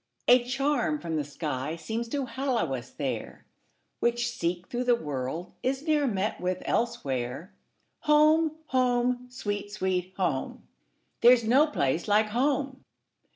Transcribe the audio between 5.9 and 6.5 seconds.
met